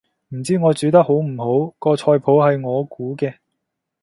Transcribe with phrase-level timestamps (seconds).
[0.29, 3.35] 唔知我煮得好唔好，個菜譜係我估嘅